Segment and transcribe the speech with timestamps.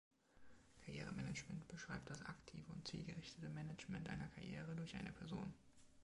[0.79, 5.53] Karrieremanagement beschreibt das aktive und zielgerichtete Management einer Karriere durch eine Person.